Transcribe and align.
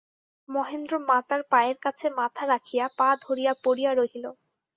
মহেন্দ্র 0.49 0.93
মাতার 1.09 1.41
পায়ের 1.51 1.77
কাছে 1.85 2.05
মাথা 2.19 2.43
রাখিয়া 2.47 2.85
পা 2.97 3.09
ধরিয়া 3.25 3.53
পড়িয়া 3.63 3.91
রহিল। 3.93 4.25